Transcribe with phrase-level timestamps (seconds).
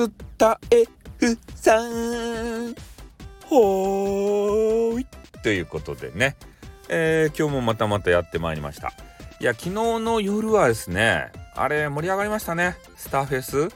[0.00, 0.86] スタイ
[1.18, 2.74] フさん。
[3.44, 5.06] ほーい。
[5.42, 6.36] ということでね、
[6.88, 8.94] えー、今日もまたまたやってまいりました。
[9.40, 12.76] いや昨日の夜はですねあれ盛り上がりましたね。
[12.96, 13.68] スターフェス、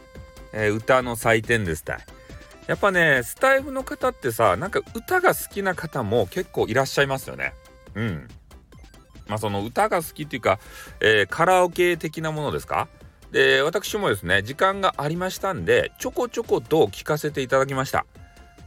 [0.54, 1.98] えー、歌の祭典ですた
[2.68, 7.52] やっぱねスタイフの方ってさなんか歌が好きな方も結構いらっしゃいますよね。
[7.94, 8.28] うん。
[9.28, 10.58] まあその歌が好きっていうか、
[11.00, 12.88] えー、カラオケ的なものですか？
[13.34, 18.06] で私もですね時間がありましたんでちょこちょこと聞かせていただきました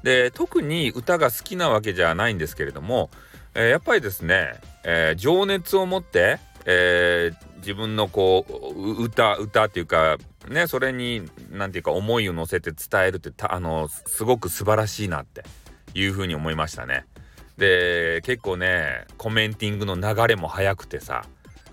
[0.03, 3.09] で特に歌が好きなわけじゃないんですけれども、
[3.55, 8.45] えー、やっぱりですね、えー、情熱を持って、えー、自分のこ
[8.75, 10.17] う歌歌っていうか
[10.49, 15.45] ねそれに何て言うか思いを乗せて伝えるってあのすごく素晴らしいなって
[15.93, 17.05] いうふうに思いましたね。
[17.57, 21.23] で結構ねコメンティングの流れも速くてさ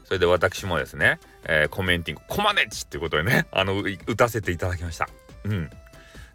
[0.05, 5.09] それで私もですね、えー、コメンティングコマネチっていうことでね あの打たせていただきました。
[5.45, 5.71] うん。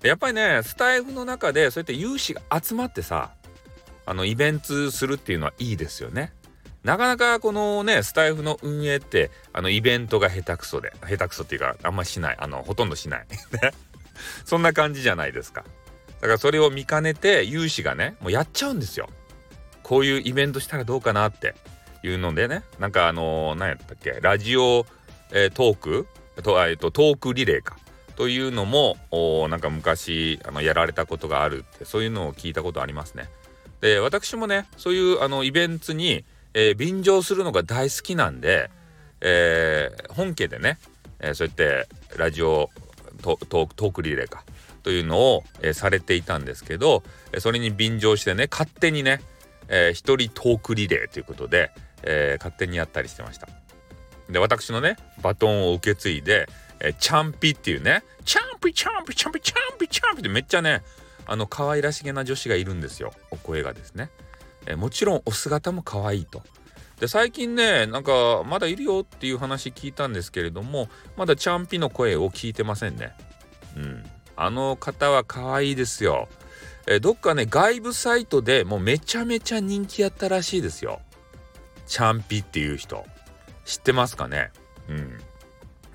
[0.02, 3.31] やっぱりねスタイフの中でそうやって有志が集まってさ
[4.05, 6.33] あのイベントするっていうのはいいですよね。
[6.83, 12.38] なかなかこのねスタイフの運営ってあのイベントが下手くそで下手くそっていうかあんましない。
[12.39, 13.27] あのほとんどしない。
[14.45, 15.65] そんな感じじゃないですか。
[16.21, 19.09] だからそれを見かねて有志がねもうやっちゃうんですよ。
[19.83, 21.55] こういうイベントしたらどうかなって。
[22.03, 24.86] いうのでねなんかあの、何やったっけラジオ、
[25.31, 26.08] えー、トーク
[26.44, 27.78] と,、えー、とトークリレーか
[28.16, 28.97] というのも
[29.50, 33.30] なんか昔あのやられたことがあるってそういうのを聞いたことありますね。
[33.81, 38.70] で私もねそういうあのイベントに、えー、便乗するのが大好きなんで、
[39.22, 40.80] えー、本家でね、
[41.20, 42.70] えー、そうやってラジオ
[43.22, 44.44] トークリレーか
[44.83, 47.03] というのを、えー、されていたんですけど
[47.38, 49.22] それに便乗してね勝手にね、
[49.70, 51.72] えー、一人トークリレーということで、
[52.03, 53.47] えー、勝手にやったりしてました。
[54.30, 56.47] で私のねバトンを受け継いで、
[56.80, 60.83] えー、チャンピっていうねチャンピチャンピチャンピチャンピチャンピってめっちゃね
[61.25, 63.11] あの可愛らしげな女子がいるんですよ。
[63.32, 64.09] お声がですね、
[64.65, 66.43] えー、もちろんお姿も可愛いと。
[66.99, 73.14] で最近ねなんかまだいるよっていう話聞いたんですけれどもまだチャンピの声を聞いてませんね。
[73.76, 74.04] うん。
[74.36, 76.27] あの方は可愛いですよ。
[76.88, 81.02] えどっかね外部サイトでもうめちゃめちゃ人気やったらしいですよ。
[81.89, 83.05] チャンピっていう人。
[83.66, 84.52] 知ってますかね？
[84.88, 85.20] うん。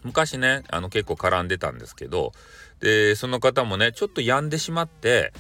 [0.03, 2.33] 昔ねあの結構絡んでたんですけど
[2.81, 5.33] でその方もねちょっと病んでしまって、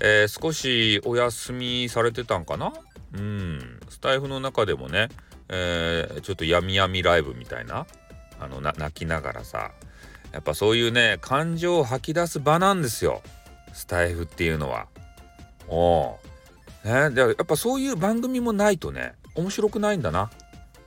[0.00, 2.72] えー、少しお休みされてたんかな？
[3.14, 3.80] うん。
[3.88, 5.08] スタイフの中でもね、
[5.48, 7.86] えー、ちょっとやみやみライブみたいな
[8.38, 9.72] あの泣きながらさ
[10.32, 13.22] やっぱそういうね感情を吐き出す場なんですよ。
[13.72, 14.86] スタイフっていうのは。
[15.68, 16.18] お
[16.84, 20.30] ね、でやっぱそういう番組もないとね面白くないんだな。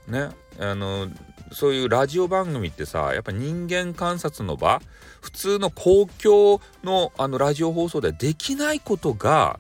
[0.08, 0.30] ね
[0.60, 1.08] あの
[1.52, 4.82] そういうラジオ番組ってさやっぱ人間観察の場
[5.22, 9.60] 普通の公共のあのラジオ放送ではできないことが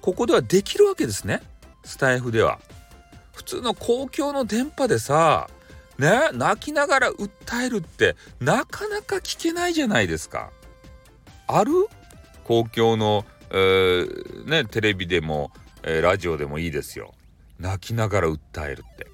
[0.00, 1.42] ここではできるわけですね
[1.84, 2.58] スタイフでは。
[3.32, 5.48] 普通の公共の電波でさ
[5.98, 10.50] ね泣きながら訴えるってなかなか聞けないじゃないですか。
[11.46, 11.72] ある？
[12.44, 15.52] 公共の、えー、ねテレビでも、
[15.82, 17.14] えー、ラジオでもいいですよ。
[17.60, 19.06] 泣きながら訴えるって。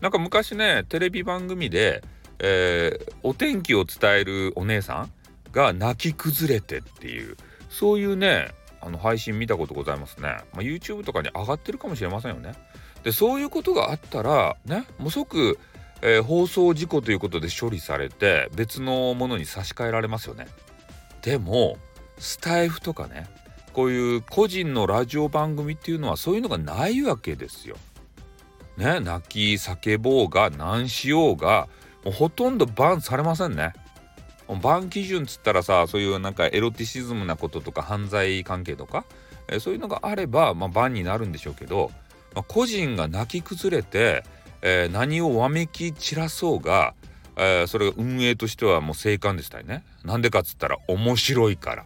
[0.00, 2.02] なんか昔ねテレビ番組で、
[2.38, 5.12] えー、お天気を伝えるお姉さん
[5.52, 7.36] が泣き崩れてっていう
[7.70, 8.48] そういうね
[8.82, 12.52] あの配信見たことございますね、まあ、YouTube とかに上がってるかもしれませんよね。
[13.02, 15.58] でそういうことがあったらねもう即、
[16.02, 20.48] えー、放送事故ということで処理されて別のものに差し替えられますよね。
[21.22, 21.78] でも
[22.18, 23.26] スタイフとかね
[23.74, 27.76] こういう個人のラジオ番組っていうのはそういうのがないわけですよ。
[28.76, 31.68] ね泣き叫ぼうが何しようが
[32.04, 33.72] もうほとんどバンされませんね。
[34.62, 39.04] バン基準っつったらさそういうなんかエロティシズムなこととか犯罪関係とか、
[39.48, 41.90] えそういうのがあれば、まあ、バンになるんでしょうけど、
[42.34, 44.22] まあ、個人が泣き崩れて、
[44.62, 46.94] えー、何をわめき散らそうが、
[47.36, 49.84] えー、それが運営としてはもう正解でしたよね。
[50.04, 51.84] なんでかっつったら面白いから。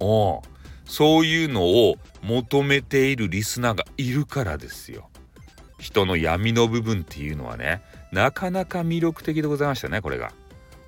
[0.00, 0.42] お
[0.84, 5.08] そういうのを求めているリスナーがいるからですよ。
[5.78, 7.82] 人の闇の部分っていうのはね
[8.12, 10.32] なかなか魅力的でございましたねこれが。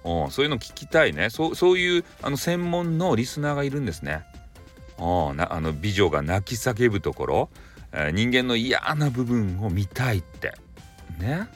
[0.04, 4.22] おそういうの聞きたいねそそういうあの専門のリスナーがいるんですね。
[4.98, 7.48] おなあの美女が泣き叫ぶところ、
[7.92, 10.54] えー、人間の嫌な部分を見たいって
[11.18, 11.48] ね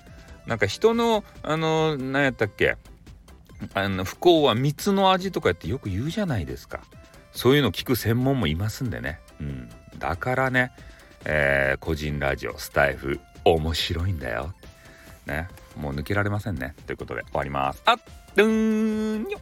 [0.46, 2.76] なんか人のあの何やったっけ
[3.74, 6.80] あの不幸は蜜の味とかってよく言うじゃないですか。
[7.38, 9.20] そういうの聞く専門もいますんでね。
[9.40, 9.68] うん。
[9.96, 10.72] だからね、
[11.24, 14.52] えー、個人ラジオ、スタイフ、面白いんだよ。
[15.24, 15.46] ね。
[15.76, 16.74] もう抜けられませんね。
[16.88, 17.82] ということで終わります。
[17.84, 17.96] あっ、
[18.34, 19.38] どーんよ